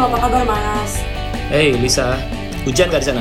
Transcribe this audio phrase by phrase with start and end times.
[0.00, 1.04] Apa kabar Mas?
[1.52, 2.16] Hey Lisa,
[2.64, 3.20] hujan gak di sana?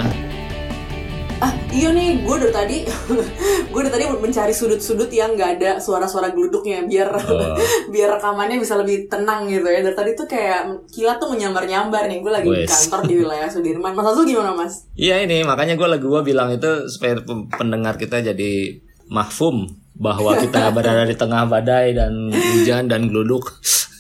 [1.40, 2.78] Ah iya nih, gue dari tadi
[3.72, 7.56] gue dari tadi mencari sudut-sudut yang nggak ada suara-suara geluduknya biar Oh.
[7.94, 9.84] biar rekamannya bisa lebih tenang gitu ya.
[9.84, 12.24] Dari tadi tuh kayak kilat tuh menyambar-nyambar nih.
[12.24, 12.72] Gue lagi di Wes.
[12.72, 13.92] kantor di wilayah Sudirman.
[13.92, 14.88] Mas Azul gimana Mas?
[14.96, 17.20] Iya ini makanya gue lagi gue bilang itu supaya
[17.60, 18.80] pendengar kita jadi
[19.12, 19.68] mahfum
[20.00, 23.60] bahwa kita berada di tengah badai dan hujan dan geluduk.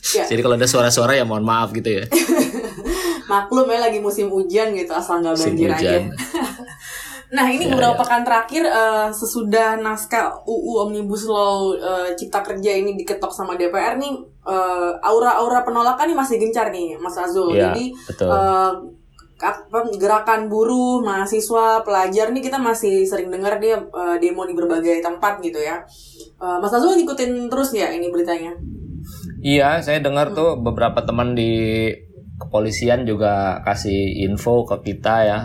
[0.09, 0.25] Ya.
[0.25, 2.07] Jadi kalau ada suara-suara ya mohon maaf gitu ya.
[3.29, 5.97] Maklum ya lagi musim hujan gitu, asal nggak banjir aja.
[7.29, 8.01] Nah ini Ya, beberapa ya.
[8.01, 14.01] pekan terakhir eh, sesudah naskah UU Omnibus Law eh, Cipta Kerja ini diketok sama DPR
[14.01, 14.17] nih
[14.49, 17.53] eh, aura-aura penolakan nih masih gencar nih Mas Azul.
[17.53, 18.33] Iya, Jadi betul.
[18.33, 18.71] eh,
[19.39, 24.97] apa, gerakan buruh, mahasiswa, pelajar nih kita masih sering dengar dia eh, demo di berbagai
[24.97, 25.85] tempat gitu ya.
[26.41, 28.57] Eh, Mas Azul ngikutin terus ya ini beritanya?
[29.39, 31.53] Iya, saya dengar tuh beberapa teman di
[32.39, 35.39] kepolisian juga kasih info ke kita ya.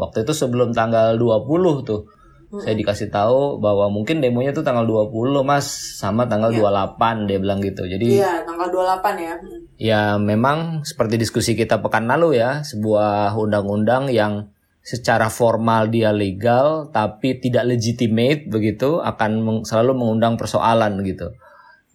[0.00, 2.08] Waktu itu sebelum tanggal 20 tuh.
[2.46, 5.66] Saya dikasih tahu bahwa mungkin demonya tuh tanggal 20 Mas
[5.98, 7.84] sama tanggal 28 dia bilang gitu.
[7.84, 9.34] Jadi Iya tanggal 28 ya.
[9.76, 14.48] Ya memang seperti diskusi kita pekan lalu ya, sebuah undang-undang yang
[14.80, 21.34] secara formal dia legal tapi tidak legitimate begitu akan meng- selalu mengundang persoalan gitu.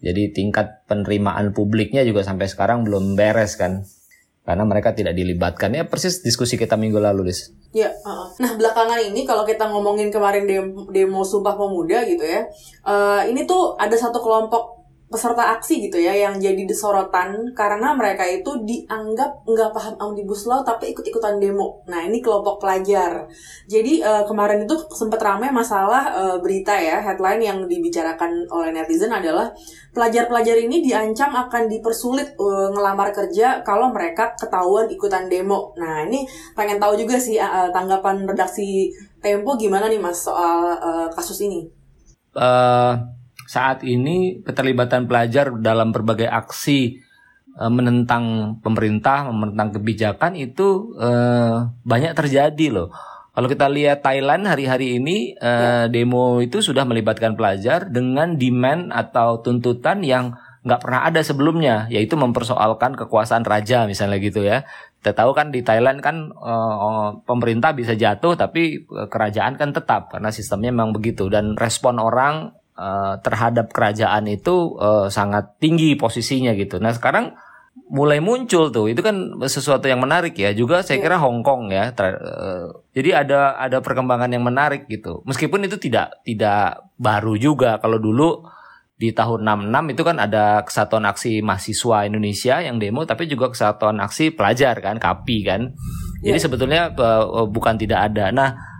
[0.04, 3.88] Jadi tingkat penerimaan publiknya juga sampai sekarang belum beres kan.
[4.42, 5.70] Karena mereka tidak dilibatkan.
[5.70, 7.54] Ya persis diskusi kita minggu lalu, Lis.
[7.70, 8.26] Ya, heeh.
[8.42, 12.44] nah belakangan ini kalau kita ngomongin kemarin demo, demo Sumpah Pemuda gitu ya,
[12.84, 14.81] eh, ini tuh ada satu kelompok
[15.12, 20.64] peserta aksi gitu ya yang jadi disorotan karena mereka itu dianggap nggak paham omnibus law
[20.64, 21.84] tapi ikut-ikutan demo.
[21.86, 23.28] Nah ini kelompok pelajar.
[23.68, 29.12] Jadi eh, kemarin itu sempat ramai masalah eh, berita ya headline yang dibicarakan oleh netizen
[29.12, 29.52] adalah
[29.92, 35.76] pelajar-pelajar ini diancam akan dipersulit eh, ngelamar kerja kalau mereka ketahuan ikutan demo.
[35.76, 36.24] Nah ini
[36.56, 38.88] pengen tahu juga sih uh, tanggapan redaksi
[39.22, 41.70] Tempo gimana nih mas soal uh, kasus ini?
[42.32, 43.21] eh
[43.52, 46.96] saat ini keterlibatan pelajar dalam berbagai aksi
[47.60, 52.88] eh, menentang pemerintah, menentang kebijakan itu eh, banyak terjadi loh.
[53.32, 59.44] Kalau kita lihat Thailand hari-hari ini eh, demo itu sudah melibatkan pelajar dengan demand atau
[59.44, 64.64] tuntutan yang nggak pernah ada sebelumnya, yaitu mempersoalkan kekuasaan raja misalnya gitu ya.
[65.02, 70.32] Kita tahu kan di Thailand kan eh, pemerintah bisa jatuh tapi kerajaan kan tetap karena
[70.32, 76.78] sistemnya memang begitu dan respon orang eh, terhadap kerajaan itu eh, sangat tinggi posisinya gitu.
[76.80, 77.36] Nah sekarang
[77.92, 80.52] mulai muncul tuh itu kan sesuatu yang menarik ya.
[80.52, 82.66] Juga saya kira Hong Kong ya Ter- eh,
[82.96, 85.20] jadi ada ada perkembangan yang menarik gitu.
[85.24, 87.76] Meskipun itu tidak tidak baru juga.
[87.80, 88.44] Kalau dulu
[88.96, 93.98] di tahun 66 itu kan ada kesatuan aksi mahasiswa Indonesia yang demo tapi juga kesatuan
[93.98, 95.60] aksi pelajar kan KAPI kan.
[96.22, 96.44] Jadi Iya.
[96.44, 98.30] sebetulnya eh, bukan tidak ada.
[98.30, 98.71] Nah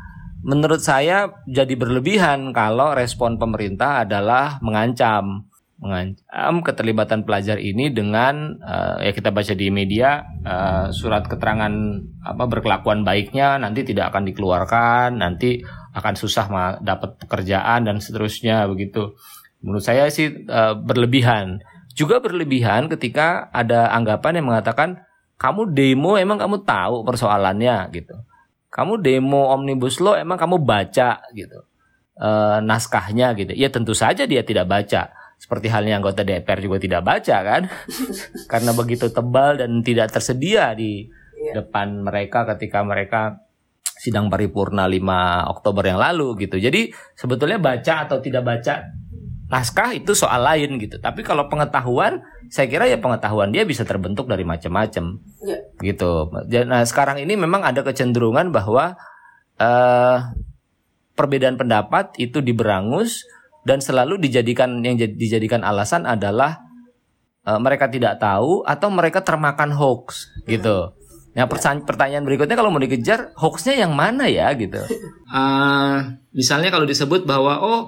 [0.43, 5.47] menurut saya jadi berlebihan kalau respon pemerintah adalah mengancam.
[5.83, 11.75] Mengancam keterlibatan pelajar ini dengan eh, ya kita baca di media eh, surat keterangan
[12.23, 15.59] apa berkelakuan baiknya nanti tidak akan dikeluarkan nanti
[15.95, 16.47] akan susah
[16.79, 19.19] dapat pekerjaan dan seterusnya begitu.
[19.63, 21.63] Menurut saya sih eh, berlebihan.
[21.93, 25.03] Juga berlebihan ketika ada anggapan yang mengatakan
[25.37, 28.17] kamu demo emang kamu tahu persoalannya gitu
[28.73, 31.61] kamu demo omnibus law emang kamu baca gitu
[32.17, 33.53] eh, naskahnya gitu.
[33.53, 35.13] Ya tentu saja dia tidak baca.
[35.37, 37.63] Seperti halnya anggota DPR juga tidak baca kan?
[38.53, 41.11] Karena begitu tebal dan tidak tersedia di
[41.43, 41.67] Iya.
[41.67, 43.43] depan mereka ketika mereka
[43.83, 46.59] sidang paripurna 5 Oktober yang lalu gitu.
[46.59, 48.95] Jadi sebetulnya baca atau tidak baca
[49.53, 54.25] naskah itu soal lain gitu tapi kalau pengetahuan saya kira ya pengetahuan dia bisa terbentuk
[54.25, 55.59] dari macam-macam Ya.
[55.83, 56.33] gitu
[56.65, 58.97] nah sekarang ini memang ada kecenderungan bahwa
[59.61, 60.19] eh
[61.13, 63.29] perbedaan pendapat itu diberangus
[63.69, 66.65] dan selalu dijadikan yang jadi- dijadikan alasan adalah
[67.45, 70.95] eh, mereka tidak tahu atau mereka termakan hoax gitu.
[71.33, 74.79] Nah pertanyaan berikutnya kalau mau dikejar hoaxnya yang mana ya gitu.
[75.33, 77.81] Ah, misalnya kalau disebut bahwa oh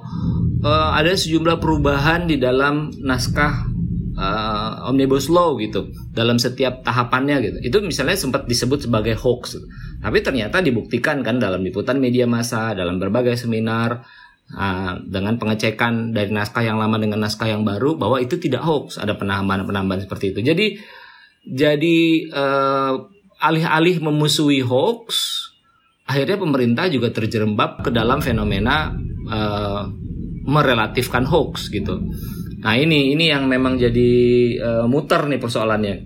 [0.65, 3.69] eh, ada sejumlah perubahan di dalam naskah
[4.17, 7.59] eh, omnibus law gitu dalam setiap tahapannya gitu.
[7.61, 9.61] Itu misalnya sempat disebut sebagai hoax.
[10.01, 14.05] Tapi ternyata dibuktikan kan dalam liputan media massa, dalam berbagai seminar
[14.53, 19.01] ah, dengan pengecekan dari naskah yang lama dengan naskah yang baru bahwa itu tidak hoax,
[19.01, 20.41] ada penambahan-penambahan seperti itu.
[20.45, 20.67] Jadi
[21.45, 21.99] jadi
[22.33, 22.93] eh,
[23.41, 25.09] alih-alih memusuhi hoax,
[26.09, 28.97] akhirnya pemerintah juga terjerembab ke dalam fenomena
[29.29, 29.83] eh,
[30.45, 32.01] merelatifkan hoax gitu.
[32.65, 34.11] Nah ini ini yang memang jadi
[34.57, 35.97] eh, muter nih persoalannya.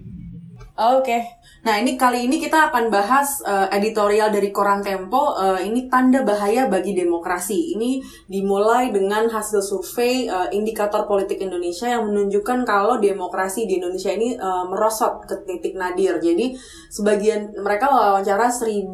[0.79, 1.38] Oke.
[1.69, 5.37] Nah, ini kali ini kita akan bahas uh, editorial dari Koran Tempo.
[5.37, 7.77] Uh, ini tanda bahaya bagi demokrasi.
[7.77, 14.09] Ini dimulai dengan hasil survei uh, indikator politik Indonesia yang menunjukkan kalau demokrasi di Indonesia
[14.09, 16.17] ini uh, merosot ke titik nadir.
[16.17, 16.57] Jadi,
[16.89, 18.89] sebagian mereka wawancara 1.200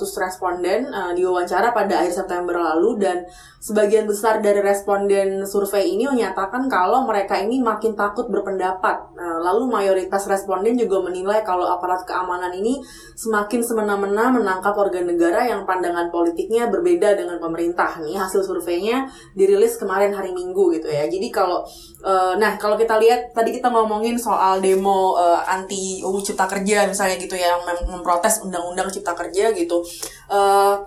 [0.00, 3.28] responden uh, diwawancara pada akhir September lalu dan
[3.60, 9.04] sebagian besar dari responden survei ini menyatakan kalau mereka ini makin takut berpendapat.
[9.20, 12.78] Uh, lalu mayoritas responden juga menilai kalau aparat keamanan ini
[13.18, 17.98] semakin semena-mena menangkap warga negara yang pandangan politiknya berbeda dengan pemerintah.
[18.00, 21.10] Nih hasil surveinya dirilis kemarin hari Minggu gitu ya.
[21.10, 21.66] Jadi kalau
[22.06, 26.86] uh, nah kalau kita lihat tadi kita ngomongin soal demo uh, anti UU Cipta Kerja
[26.86, 29.82] misalnya gitu ya yang memprotes undang-undang Cipta Kerja gitu.
[30.30, 30.78] Uh,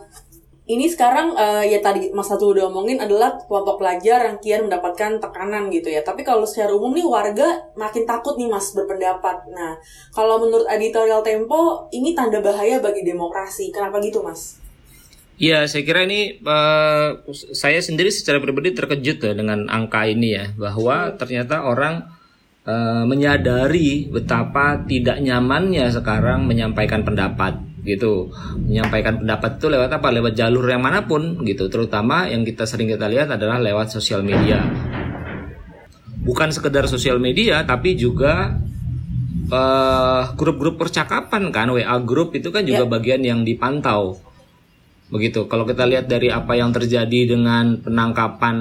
[0.69, 5.18] ini sekarang uh, ya tadi Mas Satu udah omongin adalah kelompok pelajar yang kian mendapatkan
[5.18, 6.06] tekanan gitu ya.
[6.06, 9.50] Tapi kalau secara umum nih warga makin takut nih Mas berpendapat.
[9.50, 9.81] Nah,
[10.13, 13.74] kalau menurut editorial Tempo ini tanda bahaya bagi demokrasi.
[13.74, 14.62] Kenapa gitu Mas?
[15.42, 20.54] Iya, saya kira ini uh, saya sendiri secara pribadi terkejut ya dengan angka ini ya
[20.54, 21.16] bahwa hmm.
[21.18, 22.13] ternyata orang
[22.69, 28.31] uh, menyadari betapa tidak nyamannya sekarang menyampaikan pendapat gitu.
[28.60, 30.08] Menyampaikan pendapat itu lewat apa?
[30.12, 31.68] Lewat jalur yang mana pun gitu.
[31.72, 34.64] Terutama yang kita sering kita lihat adalah lewat sosial media.
[36.20, 38.60] Bukan sekedar sosial media tapi juga
[39.52, 41.72] uh, grup-grup percakapan kan.
[41.72, 42.92] WA grup itu kan juga yeah.
[42.92, 44.20] bagian yang dipantau.
[45.10, 45.50] Begitu.
[45.50, 48.58] Kalau kita lihat dari apa yang terjadi dengan penangkapan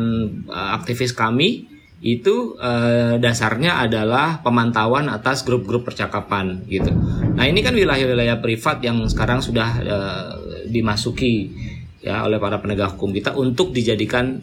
[0.49, 6.95] uh, aktivis kami itu eh, dasarnya adalah pemantauan atas grup-grup percakapan gitu.
[7.35, 10.31] Nah ini kan wilayah-wilayah privat yang sekarang sudah eh,
[10.71, 11.51] dimasuki
[11.99, 14.39] ya oleh para penegak hukum kita untuk dijadikan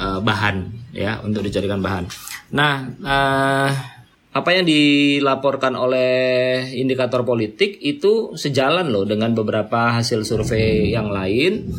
[0.00, 0.56] eh, bahan
[0.96, 2.08] ya untuk dijadikan bahan.
[2.56, 3.70] Nah eh,
[4.36, 11.72] apa yang dilaporkan oleh indikator politik itu sejalan loh dengan beberapa hasil survei yang lain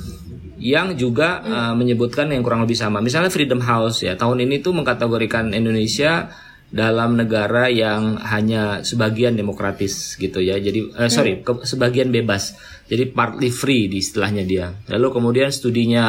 [0.57, 1.53] yang juga hmm.
[1.53, 2.99] uh, menyebutkan yang kurang lebih sama.
[2.99, 6.29] Misalnya Freedom House ya tahun ini tuh mengkategorikan Indonesia
[6.67, 10.59] dalam negara yang hanya sebagian demokratis gitu ya.
[10.59, 12.57] Jadi uh, sorry ke, sebagian bebas.
[12.89, 14.67] Jadi partly free di istilahnya dia.
[14.91, 16.05] Lalu kemudian studinya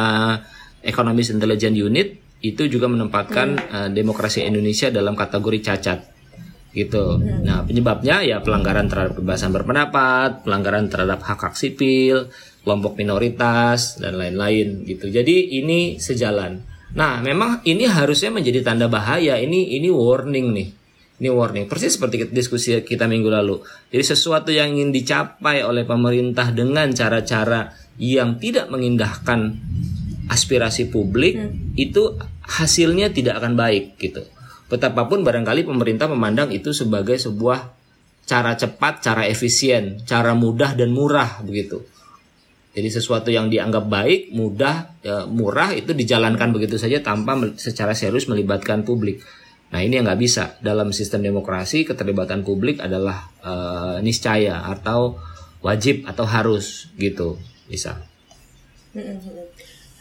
[0.83, 2.07] Economist Intelligence Unit
[2.39, 3.71] itu juga menempatkan hmm.
[3.71, 5.99] uh, demokrasi Indonesia dalam kategori cacat
[6.73, 7.17] gitu.
[7.17, 7.43] Hmm.
[7.43, 12.29] Nah penyebabnya ya pelanggaran terhadap kebebasan berpendapat, pelanggaran terhadap hak hak sipil,
[12.69, 15.09] kelompok minoritas dan lain-lain gitu.
[15.09, 16.61] Jadi ini sejalan.
[16.93, 19.41] Nah, memang ini harusnya menjadi tanda bahaya.
[19.41, 20.67] Ini ini warning nih.
[21.17, 21.65] Ini warning.
[21.65, 23.57] Persis seperti diskusi kita minggu lalu.
[23.89, 29.57] Jadi sesuatu yang ingin dicapai oleh pemerintah dengan cara-cara yang tidak mengindahkan
[30.29, 31.73] aspirasi publik hmm.
[31.73, 32.13] itu
[32.45, 34.21] hasilnya tidak akan baik gitu.
[34.69, 37.73] Betapapun barangkali pemerintah memandang itu sebagai sebuah
[38.29, 41.81] cara cepat, cara efisien, cara mudah dan murah begitu.
[42.69, 48.29] Jadi sesuatu yang dianggap baik, mudah, ya, murah itu dijalankan begitu saja tanpa secara serius
[48.29, 49.25] melibatkan publik.
[49.69, 55.17] Nah ini yang nggak bisa dalam sistem demokrasi keterlibatan publik adalah uh, niscaya atau
[55.61, 57.37] wajib atau harus gitu
[57.69, 58.01] bisa.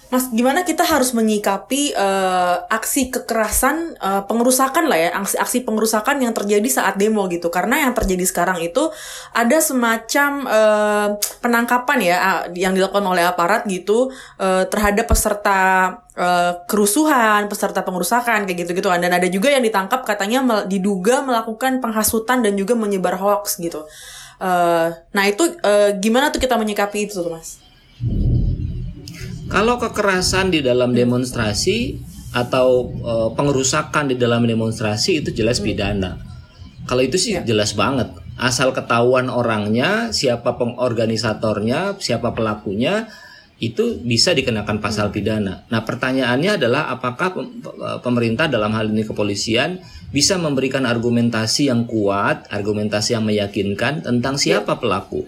[0.08, 6.24] Mas, gimana kita harus menyikapi uh, aksi kekerasan uh, pengerusakan lah ya, aksi, aksi pengerusakan
[6.24, 7.52] yang terjadi saat demo gitu.
[7.52, 8.88] Karena yang terjadi sekarang itu
[9.36, 11.08] ada semacam uh,
[11.44, 12.16] penangkapan ya
[12.56, 14.08] yang dilakukan oleh aparat gitu
[14.40, 15.60] uh, terhadap peserta
[16.16, 18.88] uh, kerusuhan, peserta pengerusakan kayak gitu-gitu.
[18.88, 23.84] Dan ada juga yang ditangkap katanya mel diduga melakukan penghasutan dan juga menyebar hoax gitu.
[24.40, 27.67] Uh, nah itu uh, gimana tuh kita menyikapi itu tuh, Mas?
[29.48, 31.96] Kalau kekerasan di dalam demonstrasi
[32.36, 36.20] atau uh, pengerusakan di dalam demonstrasi itu jelas pidana.
[36.84, 37.42] Kalau itu sih ya.
[37.44, 38.12] jelas banget.
[38.38, 43.10] Asal ketahuan orangnya, siapa pengorganisatornya, siapa pelakunya,
[43.58, 45.14] itu bisa dikenakan pasal hmm.
[45.14, 45.54] pidana.
[45.66, 49.82] Nah, pertanyaannya adalah apakah eh, pemerintah dalam hal ini kepolisian
[50.14, 54.80] bisa memberikan argumentasi yang kuat, argumentasi yang meyakinkan tentang siapa ya.
[54.80, 55.26] pelaku.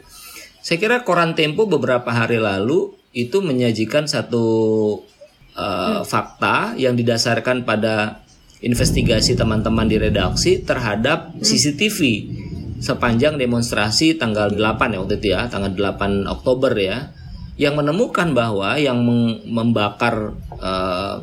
[0.62, 4.46] Saya kira koran Tempo beberapa hari lalu itu menyajikan satu
[5.58, 6.02] uh, hmm.
[6.06, 8.22] fakta yang didasarkan pada
[8.60, 11.42] investigasi teman-teman di redaksi terhadap hmm.
[11.42, 11.98] CCTV
[12.80, 17.12] sepanjang demonstrasi tanggal 8 ya waktu itu ya, tanggal 8 Oktober ya,
[17.60, 19.04] yang menemukan bahwa yang
[19.44, 21.20] membakar uh,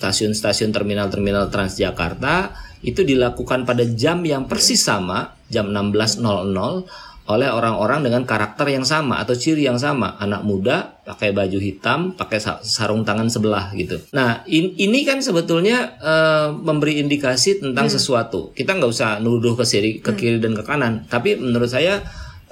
[0.00, 6.24] stasiun-stasiun terminal-terminal Transjakarta itu dilakukan pada jam yang persis sama, jam 16.00
[7.26, 10.14] oleh orang-orang dengan karakter yang sama atau ciri yang sama.
[10.22, 13.98] Anak muda pakai baju hitam, pakai sarung tangan sebelah gitu.
[14.14, 17.94] Nah, in, ini kan sebetulnya uh, memberi indikasi tentang hmm.
[17.98, 18.54] sesuatu.
[18.54, 22.02] Kita nggak usah nuduh ke kiri, ke kiri dan ke kanan, tapi menurut saya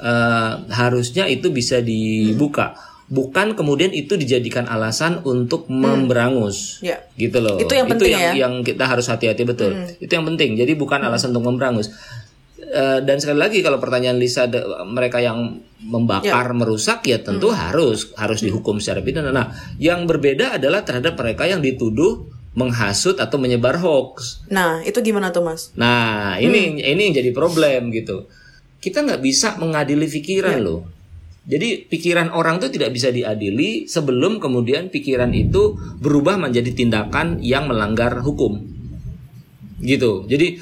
[0.02, 2.74] uh, harusnya itu bisa dibuka.
[3.04, 5.76] Bukan kemudian itu dijadikan alasan untuk hmm.
[5.76, 6.98] memberangus, ya.
[7.14, 7.62] gitu loh.
[7.62, 8.48] Itu yang penting itu yang, ya.
[8.48, 9.70] yang kita harus hati-hati betul.
[9.70, 10.02] Hmm.
[10.02, 10.58] Itu yang penting.
[10.58, 11.08] Jadi bukan hmm.
[11.12, 11.94] alasan untuk memberangus
[12.74, 14.58] Eh, dan sekali lagi kalau pertanyaan Lisa de,
[14.90, 16.58] mereka yang membakar ya.
[16.58, 17.58] merusak ya tentu hmm.
[17.70, 19.30] harus harus dihukum secara pidana.
[19.30, 22.26] Nah, yang berbeda adalah terhadap mereka yang dituduh
[22.58, 24.42] menghasut atau menyebar hoax.
[24.50, 25.70] Nah, itu gimana tuh, Mas?
[25.78, 26.82] Nah, ini hmm.
[26.82, 28.26] ini yang jadi problem gitu.
[28.82, 30.66] Kita nggak bisa mengadili pikiran ya.
[30.66, 30.82] loh.
[31.46, 37.70] Jadi pikiran orang tuh tidak bisa diadili sebelum kemudian pikiran itu berubah menjadi tindakan yang
[37.70, 38.66] melanggar hukum.
[39.78, 40.26] Gitu.
[40.26, 40.58] Jadi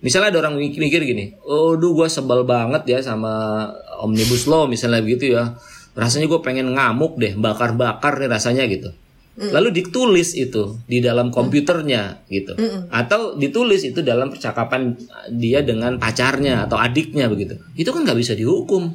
[0.00, 3.68] misalnya ada orang mikir gini, oh duh gue sebel banget ya sama
[4.00, 5.56] omnibus law misalnya begitu ya,
[5.92, 8.92] rasanya gue pengen ngamuk deh, bakar-bakar nih rasanya gitu.
[9.40, 9.56] Mm.
[9.56, 14.98] Lalu ditulis itu di dalam komputernya gitu, mm atau ditulis itu dalam percakapan
[15.30, 17.56] dia dengan pacarnya atau adiknya begitu.
[17.78, 18.90] Itu kan nggak bisa dihukum,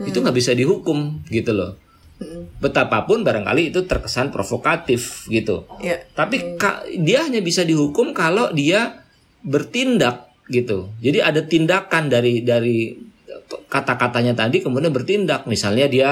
[0.00, 1.76] itu nggak bisa dihukum gitu loh.
[2.60, 5.64] Betapapun barangkali itu terkesan provokatif gitu.
[5.80, 6.04] Yeah.
[6.16, 7.00] Tapi mm.
[7.04, 9.04] dia hanya bisa dihukum kalau dia
[9.44, 10.90] bertindak gitu.
[10.98, 12.92] Jadi ada tindakan dari dari
[13.70, 15.46] kata-katanya tadi kemudian bertindak.
[15.46, 16.10] Misalnya dia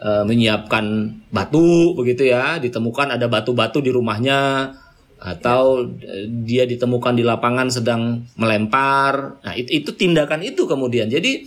[0.00, 4.72] e, menyiapkan batu begitu ya, ditemukan ada batu-batu di rumahnya
[5.20, 6.24] atau ya.
[6.26, 9.40] dia ditemukan di lapangan sedang melempar.
[9.44, 11.12] Nah, itu, itu tindakan itu kemudian.
[11.12, 11.44] Jadi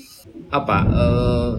[0.54, 1.06] apa e,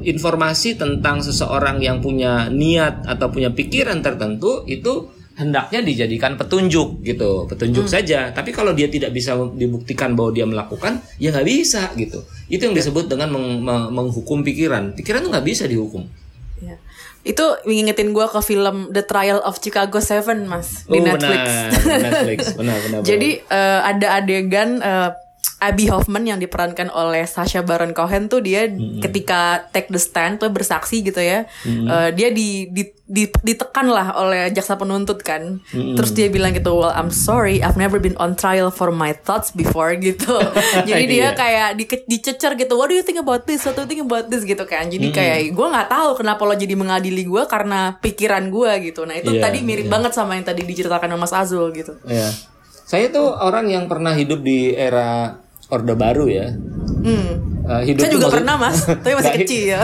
[0.06, 7.46] informasi tentang seseorang yang punya niat atau punya pikiran tertentu itu hendaknya dijadikan petunjuk gitu
[7.50, 7.92] petunjuk hmm.
[7.92, 8.30] saja.
[8.30, 12.22] Tapi kalau dia tidak bisa dibuktikan bahwa dia melakukan ya nggak bisa gitu.
[12.46, 12.80] Itu yang ya.
[12.82, 14.94] disebut dengan meng meng menghukum pikiran.
[14.94, 16.06] Pikiran tuh nggak bisa dihukum.
[16.62, 16.78] Ya.
[17.24, 21.44] itu ngingetin gue ke film The Trial of Chicago Seven mas di oh, Netflix.
[21.80, 22.38] benar, Netflix.
[22.60, 25.16] Benar benar, jadi uh, ada adegan uh,
[25.62, 29.00] Abby Hoffman yang diperankan oleh Sasha Baron Cohen tuh dia mm-hmm.
[29.00, 31.86] ketika take the stand tuh bersaksi gitu ya mm-hmm.
[31.88, 35.96] uh, dia di, di, di ditekan lah oleh jaksa penuntut kan mm-hmm.
[35.96, 39.54] terus dia bilang gitu well I'm sorry I've never been on trial for my thoughts
[39.54, 40.36] before gitu
[40.84, 41.30] jadi dia iya.
[41.32, 44.28] kayak di, dicecer gitu what do you think about this what do you think about
[44.28, 45.16] this gitu kan jadi mm-hmm.
[45.16, 49.38] kayak gue nggak tahu kenapa lo jadi mengadili gue karena pikiran gue gitu nah itu
[49.38, 49.92] yeah, tadi mirip yeah.
[49.92, 52.34] banget sama yang tadi diceritakan sama Mas Azul gitu yeah.
[52.84, 56.52] saya tuh orang yang pernah hidup di era Orde Baru ya.
[57.04, 57.56] Hmm.
[57.64, 59.80] Uh, hidup saya juga maksud, pernah mas, tapi masih kecil ya.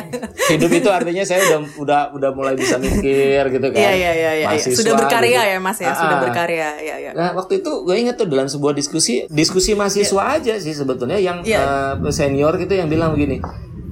[0.56, 3.76] hidup itu artinya saya udah udah udah mulai bisa mikir gitu kan.
[3.76, 4.30] Iya iya iya.
[4.48, 4.48] iya.
[4.56, 5.52] Sudah berkarya gitu.
[5.52, 6.22] ya mas ya, ah, sudah ah.
[6.24, 6.68] berkarya.
[6.80, 7.10] Ya, ya.
[7.12, 10.40] Nah waktu itu gue inget tuh dalam sebuah diskusi diskusi mahasiswa ya.
[10.40, 11.92] aja sih sebetulnya yang ya.
[12.00, 13.44] uh, senior gitu yang bilang begini,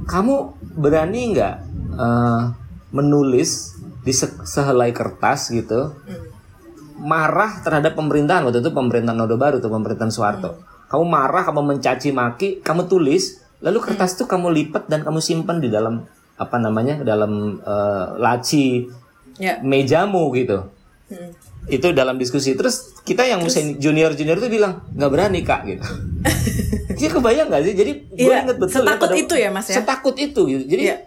[0.09, 1.55] kamu berani nggak
[1.93, 2.57] uh,
[2.97, 7.05] menulis di se sehelai kertas gitu, hmm.
[7.05, 10.53] marah terhadap pemerintahan waktu itu pemerintahan Orde Baru tuh pemerintahan Soeharto.
[10.57, 15.19] Hmm kamu marah, kamu mencaci maki, kamu tulis, lalu kertas itu kamu lipat dan kamu
[15.19, 18.87] simpan di dalam apa namanya dalam uh, laci
[19.41, 19.59] yeah.
[19.65, 20.69] mejamu gitu.
[21.11, 21.33] Hmm.
[21.67, 22.55] Itu dalam diskusi.
[22.55, 25.85] Terus kita yang Terus, junior junior itu bilang nggak berani kak gitu.
[26.95, 27.75] Dia kebayang nggak sih?
[27.75, 28.85] Jadi gue yeah, inget betul.
[28.85, 29.77] Ya setakut ya, itu ya mas ya.
[29.83, 30.65] Setakut itu gitu.
[30.67, 31.01] Jadi yeah.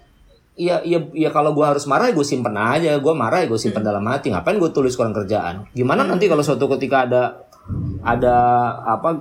[0.60, 2.92] Iya, iya, iya kalau gue harus marah, ya gue simpen aja.
[3.00, 3.90] Gue marah, ya gue simpen hmm.
[3.96, 4.28] dalam hati.
[4.28, 5.72] Ngapain gue tulis kurang kerjaan?
[5.72, 6.12] Gimana hmm.
[6.12, 7.48] nanti kalau suatu ketika ada
[8.00, 8.36] ada
[8.88, 9.20] apa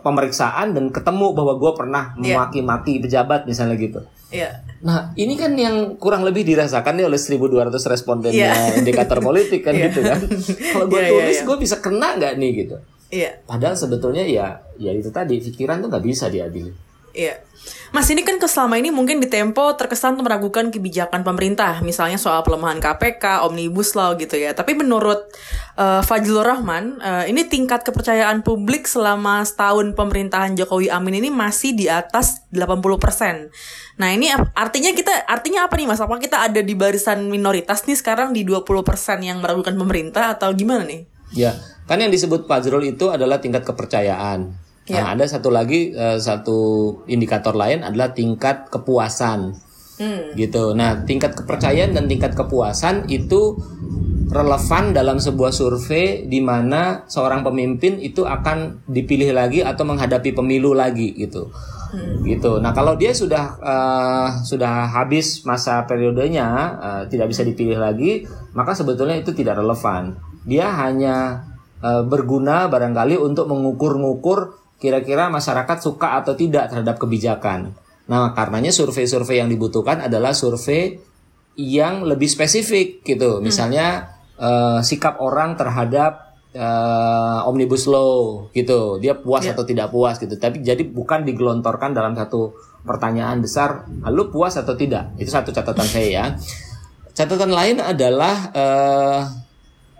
[0.00, 2.38] pemeriksaan dan ketemu bahwa gue pernah iya.
[2.38, 4.00] memaki-maki pejabat misalnya gitu.
[4.32, 4.64] Yeah.
[4.80, 8.78] Nah ini kan yang kurang lebih dirasakan nih oleh 1.200 respondennya yeah.
[8.80, 9.92] indikator politik kan yeah.
[9.92, 10.18] gitu kan.
[10.72, 11.46] Kalau gue yeah, iya, tulis yeah, yeah.
[11.46, 12.76] gue bisa kena nggak nih gitu.
[13.12, 13.32] Yeah.
[13.44, 16.72] Padahal sebetulnya ya ya itu tadi pikiran tuh nggak bisa diadili.
[17.12, 17.44] Iya.
[17.92, 22.80] Mas ini kan selama ini mungkin di Tempo terkesan meragukan kebijakan pemerintah, misalnya soal pelemahan
[22.80, 24.56] KPK, omnibus law gitu ya.
[24.56, 25.28] Tapi menurut
[25.76, 31.76] uh, Fajrul Rahman, uh, ini tingkat kepercayaan publik selama setahun pemerintahan Jokowi Amin ini masih
[31.76, 33.52] di atas 80%.
[34.00, 36.00] Nah ini artinya kita artinya apa nih Mas?
[36.00, 38.72] Apa kita ada di barisan minoritas nih sekarang di 20%
[39.20, 41.04] yang meragukan pemerintah atau gimana nih?
[41.32, 44.71] Ya, kan yang disebut Fajrul itu adalah tingkat kepercayaan.
[44.90, 45.06] Ya.
[45.06, 46.58] Nah, ada satu lagi uh, satu
[47.06, 49.54] indikator lain adalah tingkat kepuasan.
[50.02, 50.34] Hmm.
[50.34, 50.74] Gitu.
[50.74, 53.54] Nah, tingkat kepercayaan dan tingkat kepuasan itu
[54.32, 60.74] relevan dalam sebuah survei di mana seorang pemimpin itu akan dipilih lagi atau menghadapi pemilu
[60.74, 61.52] lagi gitu.
[61.94, 62.24] Hmm.
[62.26, 62.58] Gitu.
[62.58, 66.48] Nah, kalau dia sudah uh, sudah habis masa periodenya,
[66.80, 70.18] uh, tidak bisa dipilih lagi, maka sebetulnya itu tidak relevan.
[70.42, 71.46] Dia hanya
[71.84, 77.70] uh, berguna barangkali untuk mengukur-ngukur kira-kira masyarakat suka atau tidak terhadap kebijakan.
[78.10, 80.98] Nah, karenanya survei-survei yang dibutuhkan adalah survei
[81.54, 83.38] yang lebih spesifik gitu.
[83.38, 84.10] Misalnya
[84.42, 88.98] eh, sikap orang terhadap eh, omnibus law gitu.
[88.98, 90.34] Dia puas atau tidak puas gitu.
[90.34, 95.14] Tapi jadi bukan digelontorkan dalam satu pertanyaan besar, lu puas atau tidak?
[95.14, 96.24] Itu satu catatan saya ya.
[97.14, 99.20] Catatan lain adalah eh,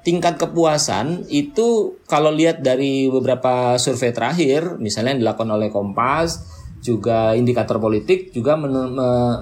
[0.03, 7.33] tingkat kepuasan itu kalau lihat dari beberapa survei terakhir, misalnya yang dilakukan oleh Kompas, juga
[7.39, 9.41] indikator politik juga men- me-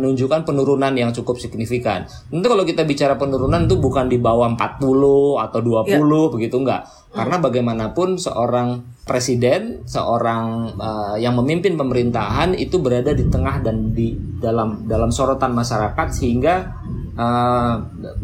[0.00, 2.08] menunjukkan penurunan yang cukup signifikan.
[2.32, 6.88] Tentu kalau kita bicara penurunan itu bukan di bawah 40 atau 20 begitu enggak.
[7.12, 14.16] Karena bagaimanapun seorang presiden, seorang eh, yang memimpin pemerintahan itu berada di tengah dan di
[14.40, 16.80] dalam dalam sorotan masyarakat sehingga
[17.12, 17.74] eh,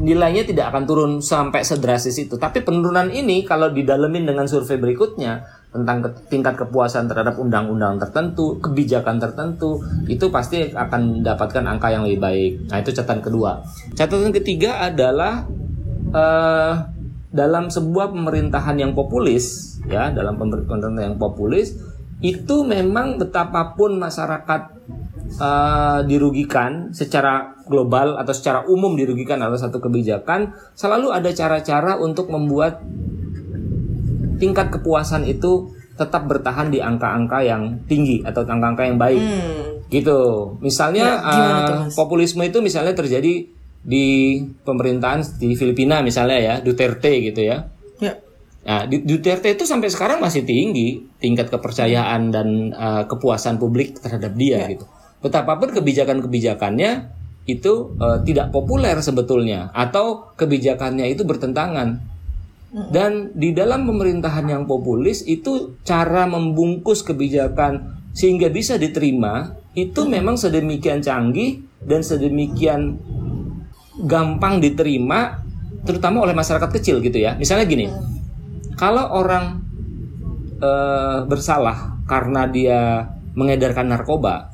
[0.00, 2.40] nilainya tidak akan turun sampai sedrastis itu.
[2.40, 9.20] Tapi penurunan ini kalau didalemin dengan survei berikutnya tentang tingkat kepuasan terhadap undang-undang tertentu, kebijakan
[9.20, 12.52] tertentu, itu pasti akan mendapatkan angka yang lebih baik.
[12.72, 13.60] Nah, itu catatan kedua.
[13.92, 15.44] Catatan ketiga adalah
[16.10, 16.72] eh,
[17.30, 21.76] dalam sebuah pemerintahan yang populis, ya, dalam pemerintahan yang populis,
[22.24, 24.62] itu memang betapapun masyarakat
[25.36, 32.32] eh, dirugikan secara global atau secara umum dirugikan oleh satu kebijakan, selalu ada cara-cara untuk
[32.32, 32.80] membuat
[34.36, 39.80] tingkat kepuasan itu tetap bertahan di angka-angka yang tinggi atau angka-angka yang baik Hmm.
[39.88, 40.20] gitu.
[40.60, 43.48] Misalnya Ya, eh, populisme itu misalnya terjadi
[43.80, 44.06] di
[44.66, 47.64] pemerintahan di Filipina misalnya ya, Duterte gitu ya.
[47.96, 48.12] Ya.
[48.66, 54.68] Nah, Duterte itu sampai sekarang masih tinggi tingkat kepercayaan dan eh, kepuasan publik terhadap dia
[54.68, 54.76] Ya.
[54.76, 54.84] gitu.
[55.24, 56.90] Betapapun kebijakan-kebijakannya
[57.46, 62.15] itu eh, tidak populer sebetulnya atau kebijakannya itu bertentangan.
[62.76, 70.36] Dan di dalam pemerintahan yang populis itu cara membungkus kebijakan sehingga bisa diterima itu memang
[70.36, 73.00] sedemikian canggih dan sedemikian
[74.04, 75.40] gampang diterima
[75.88, 77.32] terutama oleh masyarakat kecil gitu ya.
[77.40, 77.88] Misalnya gini,
[78.76, 79.64] kalau orang
[80.60, 84.52] eh, bersalah karena dia mengedarkan narkoba,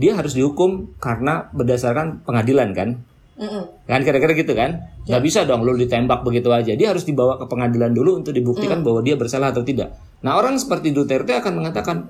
[0.00, 2.88] dia harus dihukum karena berdasarkan pengadilan kan?
[3.34, 3.90] Mm-mm.
[3.90, 4.94] Kan kira-kira gitu kan?
[5.10, 6.72] Nggak bisa dong lu ditembak begitu aja.
[6.78, 9.94] Dia harus dibawa ke pengadilan dulu untuk dibuktikan bahwa dia bersalah atau tidak.
[10.22, 12.08] Nah, orang seperti Duterte akan mengatakan,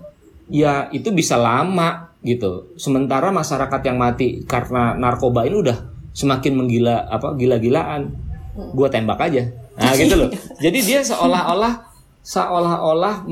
[0.52, 2.72] "Ya, itu bisa lama." gitu.
[2.80, 5.78] Sementara masyarakat yang mati karena narkoba ini udah
[6.16, 8.08] semakin menggila apa gila-gilaan.
[8.72, 9.44] Gua tembak aja.
[9.76, 10.32] Nah, gitu loh.
[10.64, 11.84] Jadi dia seolah-olah
[12.24, 13.28] seolah-olah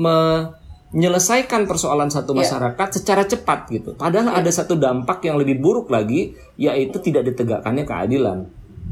[0.93, 3.97] menyelesaikan persoalan satu masyarakat secara cepat gitu.
[3.97, 8.39] Padahal ada satu dampak yang lebih buruk lagi yaitu tidak ditegakkannya keadilan.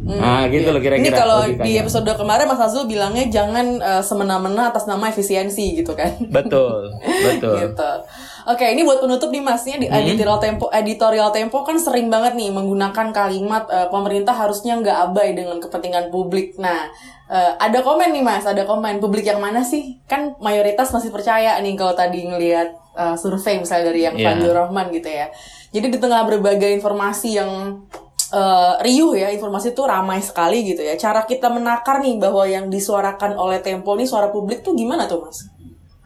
[0.01, 1.05] nah, gitu loh kira-kira.
[1.05, 1.61] Ini kalau logikanya.
[1.61, 6.17] di episode kemarin Mas Azul bilangnya jangan eh, semena-mena atas nama efisiensi gitu kan.
[6.25, 6.89] betul,
[7.29, 7.69] betul.
[7.69, 7.91] gitu.
[8.41, 10.01] Oke, ini buat penutup nih Masnya di Hmm.
[10.01, 15.37] editorial Tempo editorial Tempo kan sering banget nih menggunakan kalimat eh, pemerintah harusnya nggak abai
[15.37, 16.57] dengan kepentingan publik.
[16.57, 16.89] Nah,
[17.29, 20.01] eh, ada komen nih Mas, ada komen publik yang mana sih?
[20.09, 24.33] Kan mayoritas masih percaya nih kalau tadi ngelihat eh, survei misalnya dari yang Iya.
[24.33, 25.29] Fadlur Rahman gitu ya.
[25.71, 27.51] Jadi di tengah berbagai informasi yang
[28.31, 30.97] eh, riuh ya, informasi itu ramai sekali gitu ya.
[30.97, 35.27] Cara kita menakar nih bahwa yang disuarakan oleh Tempo nih suara publik tuh gimana tuh
[35.27, 35.45] Mas?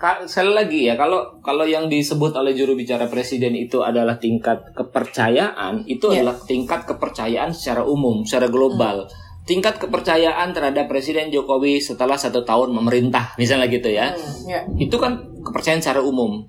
[0.06, 4.62] Ka- sekali lagi ya kalau kalau yang disebut oleh juru bicara presiden itu adalah tingkat
[4.72, 6.22] kepercayaan itu Iya.
[6.22, 9.10] adalah tingkat kepercayaan secara umum secara global
[9.44, 14.62] tingkat kepercayaan terhadap presiden Jokowi setelah satu tahun memerintah misalnya gitu ya Hmm, ya.
[14.78, 16.46] itu kan kepercayaan secara umum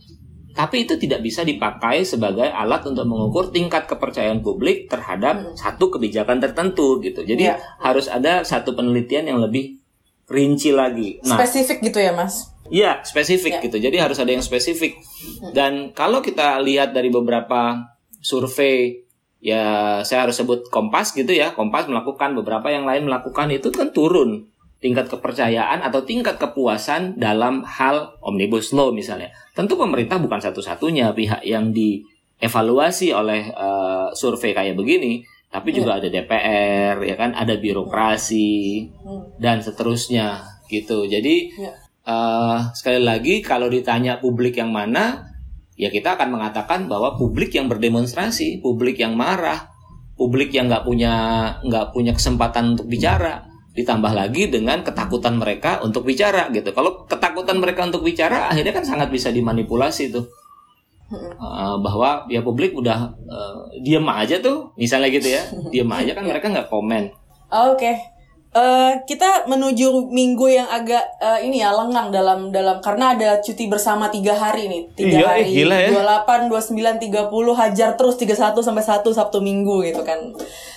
[0.52, 6.40] tapi itu tidak bisa dipakai sebagai alat untuk mengukur tingkat kepercayaan publik terhadap satu kebijakan
[6.40, 7.56] tertentu gitu jadi Iya.
[7.78, 9.80] harus ada satu penelitian yang lebih
[10.26, 12.50] rinci lagi nah Spesifik gitu ya Mas?
[12.66, 13.60] Iya, spesifik Ya.
[13.62, 13.78] gitu.
[13.78, 14.98] Jadi harus ada yang spesifik.
[15.54, 17.78] Dan kalau kita lihat dari beberapa
[18.18, 19.06] survei
[19.38, 21.54] ya saya harus sebut Kompas gitu ya.
[21.54, 27.62] Kompas melakukan beberapa yang lain melakukan itu kan turun tingkat kepercayaan atau tingkat kepuasan dalam
[27.62, 29.30] hal omnibus law misalnya.
[29.54, 35.22] Tentu pemerintah bukan satu-satunya pihak yang dievaluasi oleh eh, survei kayak begini,
[35.56, 39.32] tapi juga ada DPR ya kan, ada birokrasi Hmm.
[39.40, 41.08] dan seterusnya gitu.
[41.08, 41.48] Jadi
[42.06, 45.32] eh, sekali lagi kalau ditanya publik yang mana,
[45.80, 49.72] ya kita akan mengatakan bahwa publik yang berdemonstrasi, publik yang marah,
[50.14, 51.14] publik yang nggak punya
[51.64, 56.72] nggak punya kesempatan untuk bicara, ditambah lagi dengan ketakutan mereka untuk bicara gitu.
[56.72, 60.24] Kalau ketakutan mereka untuk bicara, akhirnya kan sangat bisa dimanipulasi tuh.
[61.06, 63.54] Eh, bahwa ya publik udah eh,
[63.86, 65.42] diam aja tuh, misalnya gitu ya,
[65.72, 67.14] diam aja kan mereka nggak komen.
[67.46, 68.15] Oke.
[68.56, 73.68] Uh, kita menuju minggu yang agak uh, ini ya lengang dalam dalam karena ada cuti
[73.68, 75.90] bersama tiga hari nih tiga Iya, eh, hari gila ya.
[76.24, 76.96] 28, 29,
[77.28, 80.32] 30 hajar terus 31 sampai 1 Sabtu Minggu gitu kan.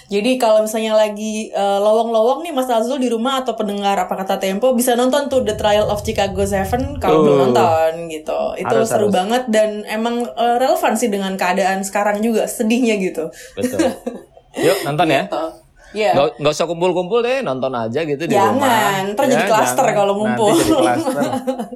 [0.10, 4.42] Jadi kalau misalnya lagi uh, lowong-lowong nih Mas Azul di rumah atau pendengar apa kata
[4.42, 7.24] Tempo bisa nonton tuh The Trial of Chicago Seven kalau Uh.
[7.24, 8.40] belum nonton gitu.
[8.60, 9.16] Itu Harus, seru harus.
[9.16, 13.32] banget dan emang uh, relevan sih dengan keadaan sekarang juga sedihnya gitu.
[13.56, 13.88] Betul.
[14.68, 15.30] Yuk nonton ya.
[15.32, 15.59] Gitu.
[15.90, 16.14] Iya.
[16.14, 18.62] Nggak, nggak usah kumpul-kumpul deh, nonton aja gitu di rumah.
[18.62, 19.98] Jangan, ntar jadi Ya, klaster jangan.
[19.98, 20.50] kalau ngumpul.
[20.50, 21.24] Nanti jadi klaster.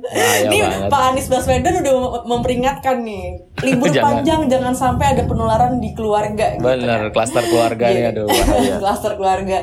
[0.04, 0.90] Bahaya Ini banget.
[0.90, 3.26] Pak Anies Baswedan udah mem- memperingatkan nih
[3.60, 4.06] libur Jangan.
[4.22, 6.46] panjang jangan sampai ada penularan di keluarga.
[6.52, 7.12] gitu Bener, kan.
[7.12, 8.12] klaster keluarga nih, Iya.
[8.12, 8.76] aduh bahaya.
[8.84, 9.58] Klaster keluarga.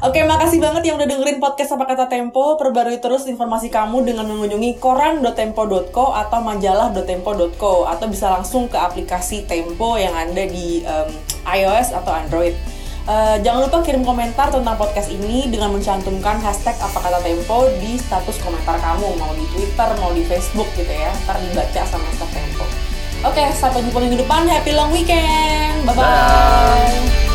[0.00, 2.54] Oke, makasih banget yang udah dengerin podcast apa kata Tempo.
[2.56, 5.66] Perbarui terus informasi kamu dengan mengunjungi koran.tempo.co
[6.12, 7.44] atau majalah.tempo.co
[7.84, 11.08] atau bisa langsung ke aplikasi Tempo yang ada di em,
[11.44, 12.54] iOS atau Android.
[13.06, 17.94] Eh, jangan lupa kirim komentar tentang podcast ini dengan mencantumkan hashtag apa kata Tempo di
[18.02, 19.14] status komentar kamu.
[19.14, 21.14] Mau di Twitter mau di Facebook gitu ya.
[21.22, 22.66] Ntar dibaca sama staff Tempo.
[23.22, 24.50] Oke sampai jumpa minggu depan.
[24.50, 25.86] Happy long weekend.
[25.86, 27.25] Bye bye.